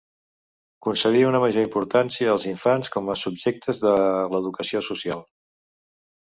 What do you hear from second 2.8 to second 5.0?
com a subjectes de l'educació